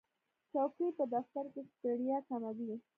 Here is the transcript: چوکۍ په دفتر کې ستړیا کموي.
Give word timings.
چوکۍ 0.51 0.89
په 0.97 1.03
دفتر 1.13 1.45
کې 1.53 1.61
ستړیا 1.71 2.17
کموي. 2.27 2.75